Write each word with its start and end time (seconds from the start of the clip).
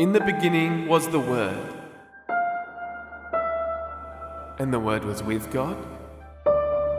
In 0.00 0.12
the 0.12 0.20
beginning 0.20 0.88
was 0.88 1.08
the 1.08 1.20
Word, 1.20 1.74
and 4.58 4.72
the 4.72 4.80
Word 4.80 5.04
was 5.04 5.22
with 5.22 5.52
God, 5.52 5.76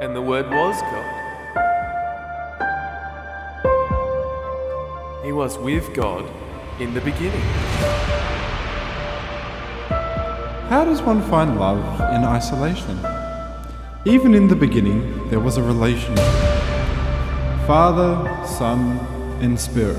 and 0.04 0.16
the 0.16 0.22
Word 0.22 0.46
was 0.52 0.80
God. 0.80 1.08
He 5.26 5.32
was 5.32 5.58
with 5.58 5.92
God 5.96 6.30
in 6.80 6.94
the 6.94 7.02
beginning. 7.02 7.42
How 10.70 10.86
does 10.86 11.02
one 11.02 11.24
find 11.24 11.60
love 11.60 11.84
in 12.14 12.24
isolation? 12.24 13.00
Even 14.06 14.36
in 14.36 14.48
the 14.48 14.56
beginning, 14.56 15.28
there 15.32 15.40
was 15.40 15.58
a 15.58 15.64
relationship 15.64 16.24
Father, 17.66 18.46
Son, 18.46 19.00
and 19.42 19.60
Spirit, 19.60 19.98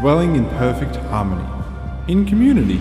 dwelling 0.00 0.34
in 0.34 0.46
perfect 0.58 0.96
harmony, 1.12 1.48
in 2.08 2.24
community. 2.24 2.80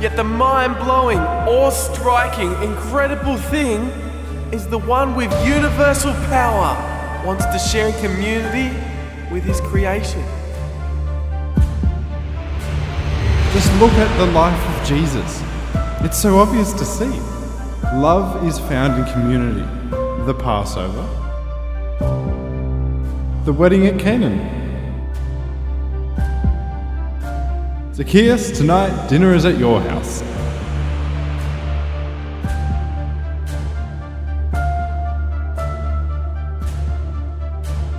Yet 0.00 0.16
the 0.16 0.24
mind 0.24 0.76
blowing, 0.76 1.18
awe 1.18 1.70
striking, 1.70 2.52
incredible 2.62 3.36
thing 3.36 3.82
is 4.52 4.66
the 4.66 4.78
one 4.78 5.14
with 5.14 5.30
universal 5.46 6.12
power 6.28 6.74
wants 7.26 7.44
to 7.46 7.58
share 7.58 7.88
in 7.88 7.94
community 8.00 8.74
with 9.32 9.42
his 9.42 9.60
creation. 9.60 10.22
Just 13.52 13.72
look 13.80 13.92
at 13.92 14.18
the 14.18 14.26
life 14.32 14.60
of 14.68 14.86
Jesus. 14.86 15.42
It's 16.04 16.18
so 16.18 16.38
obvious 16.38 16.72
to 16.74 16.84
see. 16.84 17.10
Love 17.94 18.46
is 18.46 18.58
found 18.58 18.98
in 18.98 19.12
community. 19.12 19.66
The 20.24 20.34
Passover, 20.34 21.06
the 23.44 23.52
wedding 23.52 23.86
at 23.86 23.98
Canaan. 23.98 24.65
Zacchaeus, 27.96 28.50
tonight 28.50 29.08
dinner 29.08 29.32
is 29.32 29.46
at 29.46 29.56
your 29.56 29.80
house. 29.80 30.20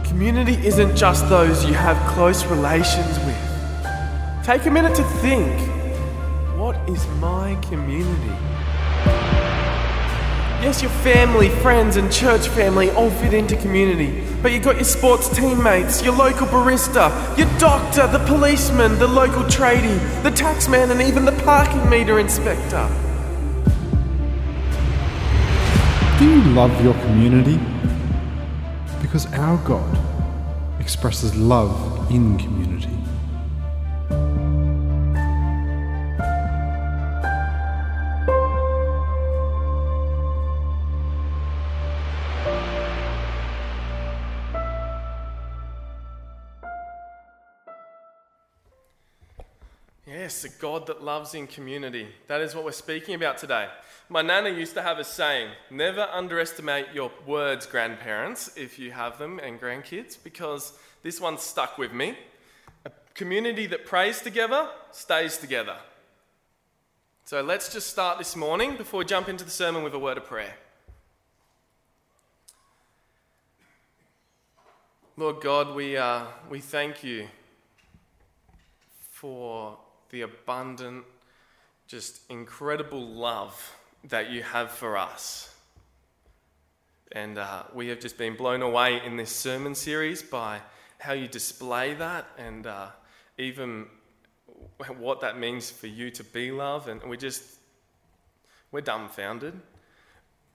Community 0.07 0.53
isn't 0.67 0.95
just 0.95 1.27
those 1.29 1.65
you 1.65 1.73
have 1.73 1.97
close 2.13 2.45
relations 2.45 3.17
with. 3.25 4.45
Take 4.45 4.67
a 4.67 4.69
minute 4.69 4.95
to 4.97 5.03
think 5.03 5.51
what 6.55 6.75
is 6.87 7.07
my 7.19 7.55
community? 7.67 8.35
Yes, 10.59 10.81
your 10.81 10.89
family, 10.89 11.49
friends, 11.49 11.97
and 11.97 12.11
church 12.11 12.47
family 12.47 12.89
all 12.89 13.11
fit 13.11 13.31
into 13.31 13.55
community. 13.57 14.25
But 14.41 14.51
you've 14.53 14.63
got 14.63 14.75
your 14.75 14.85
sports 14.85 15.29
teammates, 15.29 16.01
your 16.01 16.15
local 16.15 16.47
barista, 16.47 17.37
your 17.37 17.47
doctor, 17.59 18.07
the 18.07 18.25
policeman, 18.25 18.97
the 18.97 19.07
local 19.07 19.43
tradie, 19.43 19.99
the 20.23 20.31
taxman, 20.31 20.89
and 20.89 20.99
even 20.99 21.25
the 21.25 21.31
parking 21.43 21.87
meter 21.87 22.17
inspector. 22.17 22.89
Do 26.17 26.25
you 26.25 26.41
love 26.55 26.83
your 26.83 26.95
community? 27.05 27.59
Because 28.99 29.31
our 29.33 29.57
God 29.57 29.95
expresses 30.79 31.35
love 31.35 32.09
in 32.11 32.35
community. 32.39 32.96
Yes, 50.27 50.43
a 50.43 50.49
God 50.49 50.87
that 50.87 51.01
loves 51.01 51.33
in 51.35 51.47
community. 51.47 52.05
That 52.27 52.41
is 52.41 52.53
what 52.53 52.65
we're 52.65 52.73
speaking 52.73 53.15
about 53.15 53.37
today. 53.37 53.69
My 54.09 54.21
nana 54.21 54.49
used 54.49 54.73
to 54.73 54.81
have 54.81 54.99
a 54.99 55.05
saying 55.05 55.51
never 55.71 56.01
underestimate 56.01 56.87
your 56.93 57.09
words, 57.25 57.65
grandparents, 57.65 58.51
if 58.57 58.77
you 58.77 58.91
have 58.91 59.19
them, 59.19 59.39
and 59.39 59.57
grandkids, 59.57 60.21
because 60.21 60.73
this 61.01 61.21
one 61.21 61.37
stuck 61.37 61.77
with 61.77 61.93
me. 61.93 62.17
A 62.83 62.91
community 63.13 63.67
that 63.67 63.85
prays 63.85 64.21
together 64.21 64.67
stays 64.91 65.37
together. 65.37 65.77
So 67.23 67.41
let's 67.41 67.71
just 67.71 67.89
start 67.89 68.17
this 68.17 68.35
morning 68.35 68.75
before 68.75 68.97
we 68.97 69.05
jump 69.05 69.29
into 69.29 69.45
the 69.45 69.49
sermon 69.49 69.81
with 69.81 69.93
a 69.93 69.99
word 69.99 70.17
of 70.17 70.25
prayer. 70.25 70.55
Lord 75.15 75.39
God, 75.39 75.73
we, 75.73 75.95
uh, 75.95 76.25
we 76.49 76.59
thank 76.59 77.01
you 77.01 77.29
for 79.13 79.77
the 80.09 80.21
abundant, 80.21 81.03
just 81.87 82.21
incredible 82.29 83.05
love 83.05 83.73
that 84.05 84.29
you 84.29 84.43
have 84.43 84.71
for 84.71 84.97
us. 84.97 85.53
And 87.11 87.37
uh, 87.37 87.63
we 87.73 87.87
have 87.87 87.99
just 87.99 88.17
been 88.17 88.35
blown 88.35 88.61
away 88.61 89.01
in 89.05 89.17
this 89.17 89.31
sermon 89.31 89.75
series 89.75 90.21
by 90.21 90.59
how 90.99 91.13
you 91.13 91.27
display 91.27 91.93
that 91.93 92.25
and 92.37 92.67
uh, 92.67 92.87
even 93.37 93.85
what 94.97 95.21
that 95.21 95.37
means 95.37 95.69
for 95.69 95.87
you 95.87 96.09
to 96.11 96.23
be 96.23 96.51
love. 96.51 96.87
And 96.87 97.01
we 97.03 97.17
just, 97.17 97.43
we're 98.71 98.81
dumbfounded. 98.81 99.53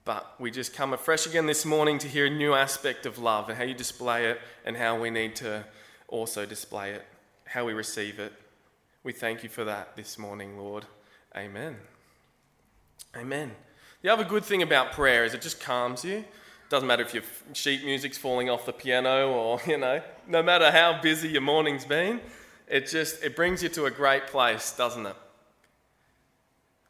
But 0.05 0.35
we 0.37 0.51
just 0.51 0.73
come 0.73 0.93
afresh 0.93 1.25
again 1.25 1.45
this 1.45 1.65
morning 1.65 1.97
to 1.99 2.09
hear 2.09 2.25
a 2.25 2.29
new 2.29 2.53
aspect 2.53 3.05
of 3.05 3.17
love 3.17 3.47
and 3.47 3.57
how 3.57 3.63
you 3.63 3.73
display 3.73 4.29
it 4.29 4.41
and 4.65 4.75
how 4.75 4.99
we 4.99 5.09
need 5.09 5.35
to 5.37 5.63
also 6.09 6.45
display 6.45 6.91
it, 6.91 7.05
how 7.45 7.65
we 7.65 7.73
receive 7.73 8.19
it. 8.19 8.33
We 9.03 9.11
thank 9.11 9.43
you 9.43 9.49
for 9.49 9.65
that 9.65 9.97
this 9.97 10.17
morning, 10.17 10.57
Lord. 10.57 10.85
Amen. 11.35 11.75
Amen. 13.17 13.51
The 14.01 14.07
other 14.07 14.23
good 14.23 14.45
thing 14.45 14.61
about 14.61 14.93
prayer 14.93 15.25
is 15.25 15.33
it 15.33 15.41
just 15.41 15.59
calms 15.59 16.05
you. 16.05 16.23
Doesn't 16.69 16.87
matter 16.87 17.03
if 17.03 17.13
your 17.13 17.23
sheet 17.51 17.83
music's 17.83 18.17
falling 18.17 18.49
off 18.49 18.65
the 18.65 18.71
piano 18.71 19.29
or, 19.29 19.59
you 19.67 19.77
know, 19.77 20.01
no 20.25 20.41
matter 20.41 20.71
how 20.71 21.01
busy 21.01 21.27
your 21.27 21.41
morning's 21.41 21.83
been, 21.83 22.21
it 22.69 22.87
just 22.87 23.21
it 23.21 23.35
brings 23.35 23.61
you 23.61 23.67
to 23.69 23.85
a 23.85 23.91
great 23.91 24.27
place, 24.27 24.71
doesn't 24.71 25.05
it? 25.05 25.15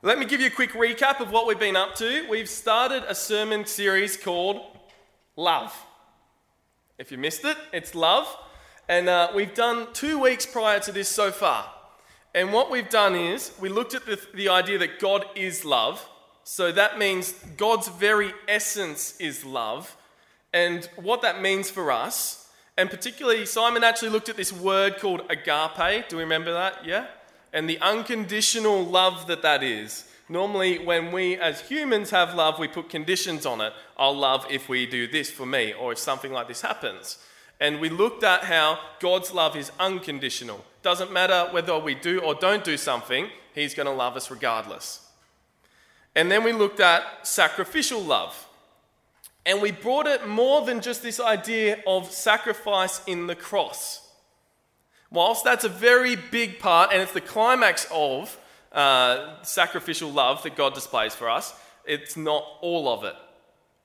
Let 0.03 0.19
me 0.19 0.25
give 0.25 0.39
you 0.39 0.47
a 0.47 0.51
quick 0.51 0.73
recap 0.73 1.19
of 1.19 1.31
what 1.31 1.47
we've 1.47 1.59
been 1.59 1.75
up 1.75 1.95
to. 1.95 2.27
We've 2.29 2.49
started 2.49 3.05
a 3.07 3.15
sermon 3.15 3.65
series 3.65 4.17
called 4.17 4.61
Love. 5.35 5.75
If 6.99 7.11
you 7.11 7.17
missed 7.17 7.43
it, 7.43 7.57
it's 7.71 7.95
Love. 7.95 8.27
And 8.87 9.09
uh, 9.09 9.31
we've 9.33 9.55
done 9.55 9.87
two 9.93 10.19
weeks 10.19 10.45
prior 10.45 10.79
to 10.81 10.91
this 10.91 11.09
so 11.09 11.31
far. 11.31 11.65
And 12.33 12.51
what 12.51 12.71
we've 12.71 12.89
done 12.89 13.15
is 13.15 13.51
we 13.59 13.69
looked 13.69 13.93
at 13.93 14.05
the, 14.05 14.19
the 14.33 14.49
idea 14.49 14.77
that 14.79 14.99
God 14.99 15.25
is 15.35 15.63
love. 15.63 16.07
So 16.43 16.71
that 16.71 16.97
means 16.97 17.31
God's 17.57 17.87
very 17.87 18.33
essence 18.47 19.15
is 19.19 19.45
love. 19.45 19.95
And 20.51 20.87
what 20.95 21.21
that 21.21 21.41
means 21.41 21.69
for 21.69 21.91
us, 21.91 22.49
and 22.77 22.89
particularly 22.89 23.45
Simon 23.45 23.83
actually 23.83 24.09
looked 24.09 24.29
at 24.29 24.37
this 24.37 24.51
word 24.51 24.97
called 24.97 25.21
agape. 25.29 26.09
Do 26.09 26.17
we 26.17 26.23
remember 26.23 26.53
that? 26.53 26.85
Yeah? 26.85 27.07
And 27.53 27.69
the 27.69 27.79
unconditional 27.79 28.83
love 28.83 29.27
that 29.27 29.43
that 29.43 29.61
is. 29.61 30.05
Normally, 30.29 30.79
when 30.79 31.11
we 31.11 31.37
as 31.37 31.61
humans 31.61 32.09
have 32.09 32.33
love, 32.33 32.57
we 32.57 32.67
put 32.67 32.89
conditions 32.89 33.45
on 33.45 33.61
it. 33.61 33.73
I'll 33.97 34.15
love 34.15 34.45
if 34.49 34.69
we 34.69 34.85
do 34.85 35.05
this 35.07 35.29
for 35.29 35.45
me, 35.45 35.73
or 35.73 35.91
if 35.91 35.99
something 35.99 36.31
like 36.31 36.47
this 36.47 36.61
happens. 36.61 37.17
And 37.63 37.79
we 37.79 37.87
looked 37.87 38.25
at 38.25 38.43
how 38.43 38.77
God's 38.99 39.33
love 39.33 39.55
is 39.55 39.71
unconditional. 39.79 40.65
Doesn't 40.81 41.13
matter 41.13 41.47
whether 41.51 41.79
we 41.79 41.95
do 41.95 42.19
or 42.19 42.35
don't 42.35 42.61
do 42.61 42.75
something, 42.75 43.29
He's 43.55 43.73
going 43.73 43.85
to 43.85 43.93
love 43.93 44.17
us 44.17 44.29
regardless. 44.29 45.07
And 46.13 46.29
then 46.29 46.43
we 46.43 46.51
looked 46.51 46.81
at 46.81 47.25
sacrificial 47.25 48.01
love. 48.01 48.49
And 49.45 49.61
we 49.61 49.71
brought 49.71 50.07
it 50.07 50.27
more 50.27 50.65
than 50.65 50.81
just 50.81 51.03
this 51.03 51.21
idea 51.21 51.81
of 51.87 52.11
sacrifice 52.11 53.01
in 53.07 53.27
the 53.27 53.35
cross. 53.35 54.11
Whilst 55.09 55.45
that's 55.45 55.63
a 55.63 55.69
very 55.69 56.17
big 56.17 56.59
part, 56.59 56.91
and 56.91 57.01
it's 57.01 57.13
the 57.13 57.21
climax 57.21 57.87
of 57.93 58.37
uh, 58.73 59.41
sacrificial 59.43 60.11
love 60.11 60.43
that 60.43 60.57
God 60.57 60.73
displays 60.73 61.15
for 61.15 61.29
us, 61.29 61.53
it's 61.85 62.17
not 62.17 62.43
all 62.59 62.89
of 62.89 63.05
it. 63.05 63.15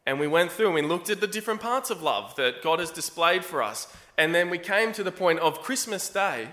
And 0.08 0.18
we 0.18 0.26
went 0.26 0.50
through 0.50 0.68
and 0.68 0.74
we 0.74 0.80
looked 0.80 1.10
at 1.10 1.20
the 1.20 1.26
different 1.26 1.60
parts 1.60 1.90
of 1.90 2.00
love 2.00 2.34
that 2.36 2.62
God 2.62 2.78
has 2.78 2.90
displayed 2.90 3.44
for 3.44 3.62
us. 3.62 3.94
And 4.16 4.34
then 4.34 4.48
we 4.48 4.56
came 4.56 4.94
to 4.94 5.04
the 5.04 5.12
point 5.12 5.38
of 5.40 5.60
Christmas 5.60 6.08
Day, 6.08 6.48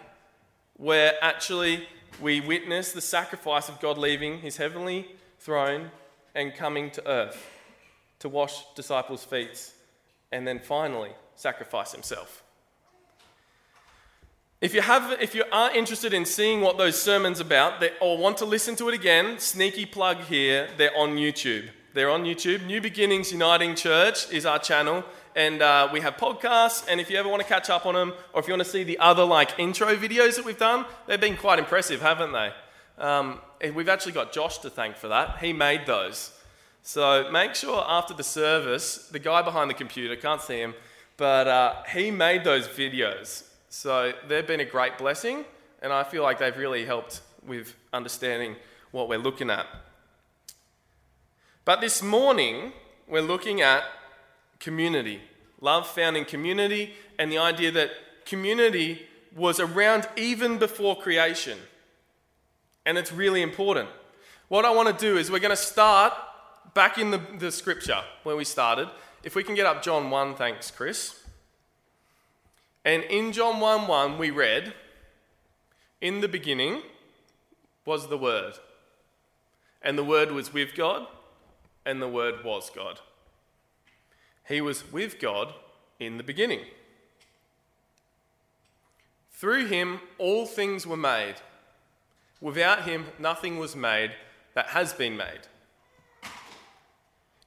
where 0.76 1.14
actually 1.22 1.88
we 2.20 2.42
witness 2.42 2.92
the 2.92 3.00
sacrifice 3.00 3.70
of 3.70 3.80
God 3.80 3.98
leaving 3.98 4.40
his 4.40 4.58
heavenly 4.58 5.08
throne 5.40 5.92
and 6.36 6.54
coming 6.54 6.92
to 6.92 7.08
earth 7.08 7.50
to 8.20 8.28
wash 8.28 8.62
disciples' 8.76 9.24
feet 9.24 9.72
and 10.34 10.46
then 10.46 10.60
finally 10.60 11.12
sacrifice 11.38 11.94
himself. 11.94 12.44
If 14.60 14.74
you, 14.74 14.82
have, 14.82 15.22
if 15.22 15.34
you 15.34 15.46
are 15.54 15.74
interested 15.74 16.14
in 16.14 16.26
seeing 16.26 16.60
what 16.60 16.78
those 16.78 17.02
sermons 17.02 17.40
are 17.40 17.44
about 17.44 17.82
or 18.02 18.18
want 18.18 18.36
to 18.40 18.46
listen 18.46 18.76
to 18.76 18.90
it 18.90 18.96
again, 18.96 19.40
sneaky 19.40 19.86
plug 19.86 20.24
here, 20.24 20.68
they're 20.76 20.98
on 20.98 21.16
YouTube. 21.16 21.70
They're 21.96 22.10
on 22.10 22.26
YouTube. 22.26 22.66
New 22.66 22.82
Beginnings 22.82 23.32
Uniting 23.32 23.74
Church 23.74 24.30
is 24.30 24.46
our 24.46 24.60
channel, 24.60 25.06
and 25.34 25.62
uh, 25.62 25.88
we 25.94 26.02
have 26.02 26.18
podcasts. 26.18 26.86
And 26.90 27.00
if 27.00 27.10
you 27.10 27.16
ever 27.16 27.30
want 27.30 27.42
to 27.42 27.48
catch 27.48 27.70
up 27.70 27.86
on 27.86 27.94
them, 27.94 28.12
or 28.34 28.42
if 28.42 28.50
you 28.50 28.52
want 28.52 28.66
to 28.66 28.70
see 28.70 28.84
the 28.84 29.00
other 29.00 29.24
like 29.24 29.58
intro 29.58 29.96
videos 29.96 30.36
that 30.36 30.44
we've 30.44 30.58
done, 30.58 30.84
they've 31.08 31.22
been 31.22 31.38
quite 31.38 31.58
impressive, 31.58 32.02
haven't 32.02 32.34
they? 32.34 32.52
Um, 32.98 33.40
we've 33.74 33.88
actually 33.88 34.12
got 34.12 34.34
Josh 34.34 34.58
to 34.58 34.70
thank 34.70 34.98
for 34.98 35.08
that. 35.08 35.38
He 35.38 35.54
made 35.54 35.86
those. 35.86 36.34
So 36.84 37.32
make 37.32 37.56
sure 37.56 37.82
after 37.88 38.14
the 38.14 38.26
service, 38.26 39.08
the 39.08 39.20
guy 39.20 39.42
behind 39.42 39.70
the 39.70 39.74
computer 39.74 40.18
can't 40.18 40.42
see 40.42 40.60
him, 40.60 40.74
but 41.16 41.48
uh, 41.48 41.84
he 41.94 42.12
made 42.12 42.44
those 42.44 42.68
videos. 42.68 43.46
So 43.70 44.12
they've 44.28 44.46
been 44.46 44.60
a 44.60 44.66
great 44.66 44.98
blessing, 44.98 45.46
and 45.82 45.94
I 45.94 46.04
feel 46.04 46.24
like 46.24 46.40
they've 46.40 46.58
really 46.58 46.86
helped 46.86 47.22
with 47.48 47.74
understanding 47.94 48.58
what 48.92 49.08
we're 49.08 49.18
looking 49.18 49.50
at. 49.50 49.66
But 51.66 51.82
this 51.82 52.02
morning, 52.02 52.72
we're 53.08 53.22
looking 53.22 53.62
at 53.62 53.84
community 54.60 55.22
love 55.62 55.88
found 55.88 56.18
in 56.18 56.26
community, 56.26 56.94
and 57.18 57.32
the 57.32 57.38
idea 57.38 57.72
that 57.72 57.92
community 58.26 59.06
was 59.36 59.60
around 59.60 60.08
even 60.16 60.58
before 60.58 60.96
creation. 60.96 61.58
And 62.86 62.98
it's 62.98 63.12
really 63.12 63.42
important. 63.42 63.90
What 64.48 64.64
I 64.64 64.70
want 64.72 64.88
to 64.88 65.06
do 65.06 65.18
is 65.18 65.32
we're 65.32 65.40
going 65.40 65.50
to 65.50 65.58
start 65.58 66.14
back 66.74 66.98
in 66.98 67.12
the, 67.12 67.20
the 67.40 67.52
scripture 67.52 68.02
where 68.24 68.36
we 68.36 68.46
started. 68.46 68.90
If 69.24 69.36
we 69.36 69.44
can 69.44 69.56
get 69.56 69.66
up 69.66 69.82
John 69.82 70.12
1, 70.12 70.36
thanks, 70.36 70.70
Chris. 70.70 71.20
And 72.86 73.04
in 73.06 73.32
John 73.32 73.60
1 73.60 73.88
1, 73.88 74.18
we 74.20 74.30
read, 74.30 74.74
In 76.00 76.22
the 76.22 76.28
beginning 76.28 76.84
was 77.86 78.08
the 78.08 78.18
Word, 78.18 78.54
and 79.82 79.98
the 79.98 80.04
Word 80.04 80.32
was 80.32 80.54
with 80.54 80.76
God, 80.76 81.08
and 81.86 82.02
the 82.02 82.08
Word 82.08 82.44
was 82.44 82.70
God. 82.74 83.00
He 84.48 84.62
was 84.62 84.92
with 84.92 85.20
God 85.20 85.54
in 86.00 86.18
the 86.18 86.24
beginning. 86.24 86.62
Through 89.32 89.68
him, 89.68 90.00
all 90.18 90.46
things 90.46 90.88
were 90.88 90.98
made. 90.98 91.36
Without 92.40 92.84
him, 92.84 93.08
nothing 93.20 93.58
was 93.60 93.76
made 93.76 94.12
that 94.54 94.68
has 94.68 94.94
been 94.94 95.18
made. 95.18 95.42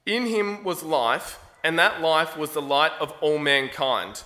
In 0.05 0.26
him 0.26 0.64
was 0.64 0.82
life, 0.82 1.38
and 1.64 1.79
that 1.79 2.00
life 2.00 2.37
was 2.37 2.52
the 2.52 2.62
light 2.62 2.93
of 3.00 3.12
all 3.20 3.38
mankind. 3.38 4.23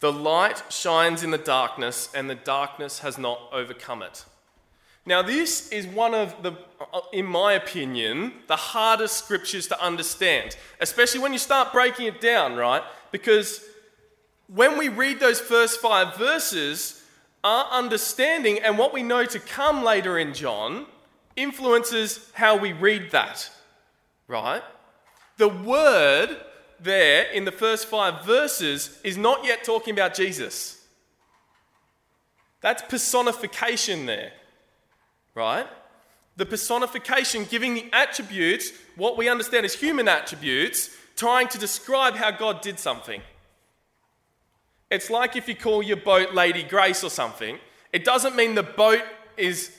The 0.00 0.12
light 0.12 0.62
shines 0.70 1.22
in 1.22 1.30
the 1.30 1.38
darkness, 1.38 2.08
and 2.14 2.28
the 2.28 2.34
darkness 2.34 3.00
has 3.00 3.18
not 3.18 3.48
overcome 3.52 4.02
it. 4.02 4.24
Now, 5.04 5.20
this 5.20 5.68
is 5.70 5.86
one 5.86 6.14
of 6.14 6.42
the, 6.42 6.52
uh, 6.92 7.00
in 7.12 7.26
my 7.26 7.54
opinion, 7.54 8.34
the 8.46 8.56
hardest 8.56 9.16
scriptures 9.16 9.66
to 9.68 9.82
understand, 9.82 10.56
especially 10.80 11.20
when 11.20 11.32
you 11.32 11.40
start 11.40 11.72
breaking 11.72 12.06
it 12.06 12.20
down, 12.20 12.54
right? 12.54 12.82
Because 13.10 13.64
when 14.46 14.78
we 14.78 14.88
read 14.88 15.18
those 15.18 15.40
first 15.40 15.80
five 15.80 16.16
verses, 16.16 17.02
our 17.42 17.66
understanding 17.72 18.60
and 18.60 18.78
what 18.78 18.92
we 18.92 19.02
know 19.02 19.24
to 19.24 19.40
come 19.40 19.82
later 19.82 20.18
in 20.18 20.34
John 20.34 20.86
influences 21.34 22.30
how 22.34 22.56
we 22.56 22.72
read 22.72 23.10
that, 23.10 23.50
right? 24.28 24.62
The 25.36 25.48
word 25.48 26.36
there 26.78 27.24
in 27.32 27.44
the 27.44 27.50
first 27.50 27.86
five 27.86 28.24
verses 28.24 29.00
is 29.02 29.16
not 29.16 29.44
yet 29.44 29.64
talking 29.64 29.94
about 29.94 30.14
Jesus. 30.14 30.84
That's 32.60 32.82
personification 32.82 34.06
there 34.06 34.32
right? 35.34 35.66
The 36.36 36.46
personification 36.46 37.44
giving 37.44 37.74
the 37.74 37.86
attributes, 37.92 38.72
what 38.96 39.16
we 39.16 39.28
understand 39.28 39.64
as 39.66 39.74
human 39.74 40.08
attributes, 40.08 40.90
trying 41.16 41.48
to 41.48 41.58
describe 41.58 42.14
how 42.14 42.30
God 42.30 42.62
did 42.62 42.78
something. 42.78 43.20
It's 44.90 45.10
like 45.10 45.36
if 45.36 45.48
you 45.48 45.54
call 45.54 45.82
your 45.82 45.96
boat 45.96 46.34
Lady 46.34 46.62
Grace 46.62 47.02
or 47.04 47.10
something, 47.10 47.58
it 47.92 48.04
doesn't 48.04 48.36
mean 48.36 48.54
the 48.54 48.62
boat 48.62 49.02
is 49.36 49.76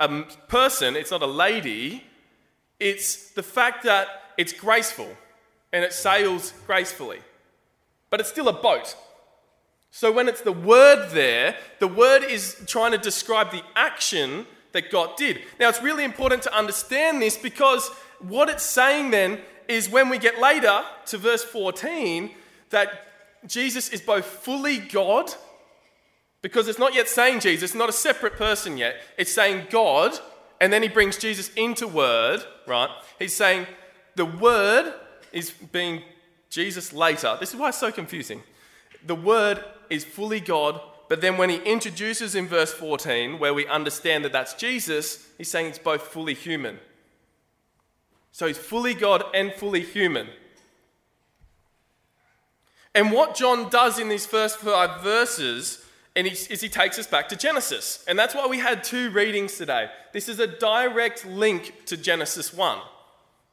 a 0.00 0.22
person, 0.48 0.96
it's 0.96 1.10
not 1.10 1.22
a 1.22 1.26
lady. 1.26 2.04
It's 2.78 3.30
the 3.30 3.42
fact 3.42 3.84
that 3.84 4.08
it's 4.36 4.52
graceful 4.52 5.08
and 5.72 5.84
it 5.84 5.92
sails 5.92 6.52
gracefully. 6.66 7.20
But 8.10 8.20
it's 8.20 8.28
still 8.28 8.48
a 8.48 8.52
boat. 8.52 8.96
So 9.90 10.12
when 10.12 10.28
it's 10.28 10.42
the 10.42 10.52
word 10.52 11.10
there, 11.12 11.56
the 11.78 11.88
word 11.88 12.22
is 12.22 12.62
trying 12.66 12.92
to 12.92 12.98
describe 12.98 13.50
the 13.50 13.62
action 13.74 14.46
that 14.76 14.90
God 14.90 15.16
did. 15.16 15.40
Now, 15.58 15.70
it's 15.70 15.82
really 15.82 16.04
important 16.04 16.42
to 16.42 16.54
understand 16.54 17.22
this 17.22 17.36
because 17.36 17.88
what 18.20 18.50
it's 18.50 18.62
saying 18.62 19.10
then 19.10 19.40
is 19.68 19.88
when 19.88 20.10
we 20.10 20.18
get 20.18 20.38
later 20.38 20.82
to 21.06 21.18
verse 21.18 21.42
14, 21.42 22.30
that 22.70 22.88
Jesus 23.46 23.88
is 23.88 24.02
both 24.02 24.26
fully 24.26 24.78
God, 24.78 25.32
because 26.42 26.68
it's 26.68 26.78
not 26.78 26.94
yet 26.94 27.08
saying 27.08 27.40
Jesus, 27.40 27.74
not 27.74 27.88
a 27.88 27.92
separate 27.92 28.34
person 28.34 28.76
yet. 28.76 28.96
It's 29.16 29.32
saying 29.32 29.68
God, 29.70 30.12
and 30.60 30.70
then 30.70 30.82
he 30.82 30.88
brings 30.88 31.16
Jesus 31.16 31.50
into 31.54 31.88
Word, 31.88 32.44
right? 32.66 32.90
He's 33.18 33.34
saying 33.34 33.66
the 34.14 34.26
Word 34.26 34.92
is 35.32 35.50
being 35.50 36.02
Jesus 36.50 36.92
later. 36.92 37.36
This 37.40 37.50
is 37.52 37.56
why 37.56 37.70
it's 37.70 37.78
so 37.78 37.90
confusing. 37.90 38.42
The 39.06 39.14
Word 39.14 39.64
is 39.88 40.04
fully 40.04 40.40
God, 40.40 40.80
but 41.08 41.20
then 41.20 41.36
when 41.36 41.50
he 41.50 41.56
introduces 41.58 42.34
in 42.34 42.46
verse 42.48 42.72
14, 42.72 43.38
where 43.38 43.54
we 43.54 43.66
understand 43.66 44.24
that 44.24 44.32
that's 44.32 44.54
Jesus, 44.54 45.28
he's 45.38 45.50
saying 45.50 45.66
it's 45.66 45.78
both 45.78 46.02
fully 46.02 46.34
human. 46.34 46.78
So 48.32 48.46
he's 48.46 48.58
fully 48.58 48.94
God 48.94 49.24
and 49.34 49.52
fully 49.52 49.82
human. 49.82 50.28
And 52.94 53.12
what 53.12 53.34
John 53.34 53.68
does 53.68 53.98
in 53.98 54.08
these 54.08 54.26
first 54.26 54.58
five 54.58 55.02
verses 55.02 55.82
and 56.16 56.26
he, 56.26 56.32
is 56.32 56.62
he 56.62 56.68
takes 56.70 56.98
us 56.98 57.06
back 57.06 57.28
to 57.28 57.36
Genesis. 57.36 58.02
And 58.08 58.18
that's 58.18 58.34
why 58.34 58.46
we 58.46 58.58
had 58.58 58.82
two 58.82 59.10
readings 59.10 59.58
today. 59.58 59.90
This 60.14 60.30
is 60.30 60.40
a 60.40 60.46
direct 60.46 61.26
link 61.26 61.84
to 61.86 61.96
Genesis 61.96 62.54
1. 62.54 62.78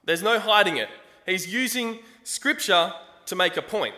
There's 0.05 0.23
no 0.23 0.39
hiding 0.39 0.77
it. 0.77 0.87
He's 1.25 1.53
using 1.53 1.99
scripture 2.23 2.93
to 3.25 3.35
make 3.35 3.57
a 3.57 3.61
point. 3.61 3.95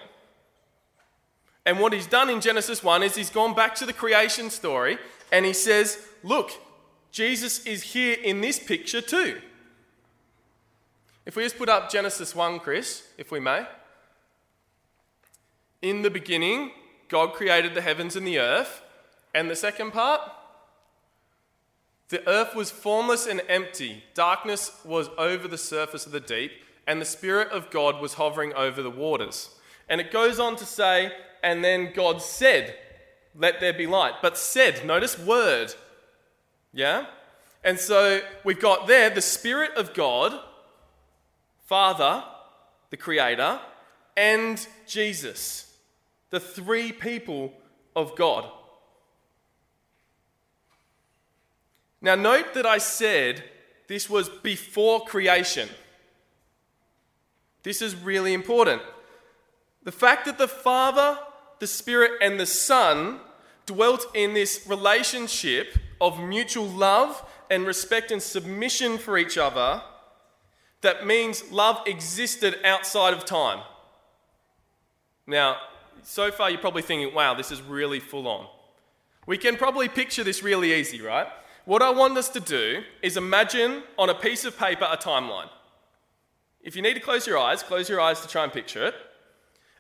And 1.66 1.80
what 1.80 1.94
he's 1.94 2.08
done 2.08 2.30
in 2.30 2.42
Genesis 2.42 2.84
1 2.84 3.04
is 3.04 3.16
he's 3.16 3.30
gone 3.30 3.56
back 3.56 3.76
to 3.76 3.86
the 3.86 3.94
creation 3.94 4.50
story 4.50 4.98
and 5.32 5.46
he 5.46 5.54
says, 5.54 6.06
Look, 6.24 6.52
Jesus 7.12 7.66
is 7.66 7.82
here 7.82 8.18
in 8.24 8.42
this 8.42 8.60
picture 8.60 9.02
too. 9.02 9.42
If 11.26 11.36
we 11.36 11.44
just 11.44 11.58
put 11.58 11.70
up 11.70 11.90
Genesis 11.90 12.36
1, 12.36 12.60
Chris, 12.60 13.04
if 13.18 13.32
we 13.32 13.40
may. 13.40 13.66
In 15.82 16.04
the 16.04 16.10
beginning, 16.10 16.72
God 17.08 17.34
created 17.34 17.74
the 17.74 17.82
heavens 17.82 18.16
and 18.16 18.28
the 18.28 18.40
earth. 18.40 18.84
And 19.34 19.50
the 19.50 19.56
second 19.56 19.92
part, 19.92 20.22
the 22.10 22.28
earth 22.28 22.56
was 22.56 22.72
formless 22.72 23.26
and 23.26 23.42
empty. 23.50 24.04
Darkness 24.14 24.72
was 24.86 25.10
over 25.18 25.48
the 25.48 25.58
surface 25.58 26.06
of 26.06 26.12
the 26.12 26.20
deep, 26.20 26.52
and 26.88 27.02
the 27.02 27.06
Spirit 27.06 27.50
of 27.50 27.72
God 27.72 28.00
was 28.00 28.14
hovering 28.14 28.54
over 28.54 28.82
the 28.82 28.92
waters. 28.92 29.50
And 29.90 30.00
it 30.00 30.12
goes 30.12 30.40
on 30.40 30.56
to 30.58 30.66
say, 30.66 31.12
and 31.46 31.64
then 31.64 31.92
God 31.94 32.24
said, 32.24 32.76
Let 33.36 33.60
there 33.60 33.72
be 33.72 33.86
light. 33.86 34.16
But 34.22 34.36
said, 34.36 34.84
notice 34.84 35.18
word. 35.18 35.76
Yeah? 36.74 37.06
And 37.64 37.80
so 37.80 38.22
we've 38.44 38.60
got 38.60 38.88
there 38.88 39.12
the 39.12 39.22
Spirit 39.22 39.72
of 39.78 39.94
God, 39.94 40.38
Father, 41.66 42.24
the 42.90 42.98
Creator, 42.98 43.60
and 44.18 44.68
Jesus, 44.88 45.78
the 46.32 46.40
three 46.40 46.92
people 46.92 47.54
of 47.96 48.16
God. 48.16 48.50
Now, 52.02 52.16
note 52.16 52.56
that 52.56 52.66
I 52.66 52.80
said 52.80 53.44
this 53.88 54.10
was 54.10 54.30
before 54.30 55.06
creation. 55.06 55.70
This 57.62 57.84
is 57.84 57.96
really 57.96 58.34
important. 58.34 58.82
The 59.84 59.92
fact 59.92 60.26
that 60.26 60.40
the 60.40 60.48
Father, 60.48 61.20
the 61.60 61.68
Spirit, 61.68 62.12
and 62.22 62.40
the 62.40 62.46
Son 62.46 63.20
dwelt 63.66 64.06
in 64.14 64.34
this 64.34 64.66
relationship 64.68 65.78
of 66.00 66.20
mutual 66.20 66.68
love 66.68 67.24
and 67.50 67.66
respect 67.66 68.12
and 68.12 68.22
submission 68.22 68.98
for 68.98 69.18
each 69.18 69.38
other, 69.38 69.82
that 70.82 71.06
means 71.06 71.52
love 71.52 71.82
existed 71.88 72.58
outside 72.64 73.14
of 73.14 73.26
time. 73.26 73.62
Now, 75.26 75.58
so 76.04 76.32
far 76.32 76.50
you're 76.50 76.60
probably 76.60 76.84
thinking, 76.84 77.14
wow, 77.14 77.34
this 77.34 77.52
is 77.52 77.62
really 77.62 78.00
full 78.00 78.28
on. 78.28 78.48
We 79.26 79.38
can 79.38 79.58
probably 79.58 79.90
picture 79.90 80.24
this 80.24 80.44
really 80.44 80.74
easy, 80.74 81.02
right? 81.02 81.28
What 81.66 81.82
I 81.82 81.90
want 81.90 82.16
us 82.18 82.30
to 82.30 82.40
do 82.40 82.84
is 83.02 83.18
imagine 83.18 83.82
on 83.98 84.10
a 84.10 84.14
piece 84.14 84.46
of 84.46 84.58
paper 84.58 84.88
a 84.90 84.98
timeline. 84.98 85.50
If 86.62 86.76
you 86.76 86.84
need 86.84 86.94
to 86.94 87.00
close 87.00 87.26
your 87.26 87.40
eyes, 87.40 87.64
close 87.64 87.90
your 87.90 88.00
eyes 88.00 88.22
to 88.22 88.28
try 88.28 88.44
and 88.44 88.54
picture 88.54 88.86
it. 88.86 88.96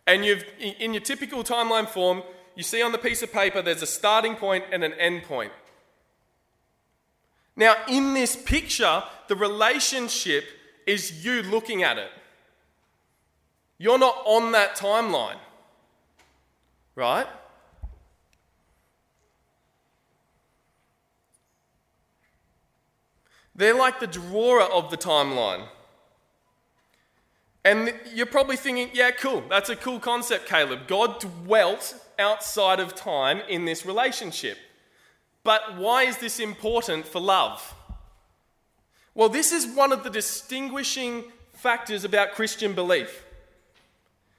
And 0.07 0.23
you've, 0.23 0.45
in 0.59 0.93
your 0.93 1.01
typical 1.01 1.43
timeline 1.43 1.87
form, 1.87 2.23
you 2.55 2.63
see 2.63 2.81
on 2.81 2.91
the 2.91 2.97
piece 2.97 3.21
of 3.21 3.33
paper 3.33 3.61
there's 3.61 3.81
a 3.81 3.87
starting 3.87 4.35
point 4.35 4.65
and 4.71 4.83
an 4.83 4.93
end 4.93 5.23
point. 5.23 5.51
Now, 7.55 7.75
in 7.87 8.13
this 8.13 8.35
picture, 8.35 9.03
the 9.27 9.35
relationship 9.35 10.45
is 10.85 11.25
you 11.25 11.41
looking 11.41 11.83
at 11.83 11.97
it. 11.97 12.11
You're 13.77 13.99
not 13.99 14.21
on 14.25 14.51
that 14.51 14.75
timeline, 14.75 15.37
right? 16.95 17.27
They're 23.55 23.75
like 23.75 23.99
the 23.99 24.07
drawer 24.07 24.61
of 24.61 24.91
the 24.91 24.97
timeline. 24.97 25.67
And 27.65 27.95
you're 28.13 28.27
probably 28.27 28.57
thinking, 28.57 28.91
yeah, 28.93 29.09
cool, 29.09 29.43
that's 29.49 29.69
a 29.69 29.75
cool 29.75 29.99
concept, 29.99 30.47
Caleb. 30.47 30.87
God 30.87 31.19
dwelt 31.19 31.95
outside 32.19 32.79
of 32.79 32.93
time 32.93 33.41
in 33.49 33.65
this 33.65 33.87
relationship. 33.87 34.59
But 35.43 35.75
why 35.75 36.03
is 36.03 36.19
this 36.19 36.39
important 36.39 37.07
for 37.07 37.19
love? 37.19 37.73
Well, 39.15 39.29
this 39.29 39.51
is 39.51 39.65
one 39.65 39.91
of 39.91 40.03
the 40.03 40.11
distinguishing 40.11 41.23
factors 41.53 42.03
about 42.03 42.33
Christian 42.33 42.73
belief. 42.73 43.25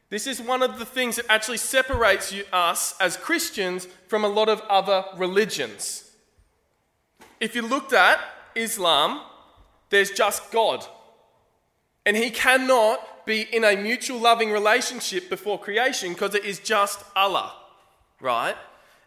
This 0.09 0.29
is 0.29 0.41
one 0.41 0.63
of 0.63 0.79
the 0.79 0.85
things 0.85 1.17
that 1.17 1.27
actually 1.29 1.57
separates 1.57 2.33
you, 2.33 2.45
us 2.53 2.95
as 3.01 3.17
Christians 3.17 3.89
from 4.07 4.25
a 4.25 4.29
lot 4.29 4.49
of 4.49 4.61
other 4.71 5.05
religions. 5.17 6.13
If 7.41 7.57
you 7.57 7.63
looked 7.63 7.93
at 7.93 8.21
Islam, 8.55 9.21
there's 9.91 10.13
just 10.13 10.53
God. 10.53 10.87
And 12.05 12.17
He 12.17 12.31
cannot 12.31 13.01
be 13.27 13.43
in 13.43 13.65
a 13.65 13.77
mutual 13.77 14.19
loving 14.19 14.51
relationship 14.51 15.29
before 15.29 15.59
creation 15.59 16.13
because 16.13 16.35
it 16.35 16.45
is 16.45 16.61
just 16.61 17.05
Allah, 17.15 17.53
right? 18.21 18.57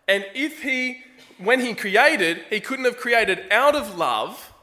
And 0.08 0.26
if 0.36 0.62
He, 0.62 1.02
when 1.38 1.62
He 1.62 1.74
created, 1.74 2.42
He 2.50 2.60
couldn't 2.60 2.86
have 2.86 2.98
created 2.98 3.52
out 3.52 3.76
of 3.76 3.98
love 3.98 4.54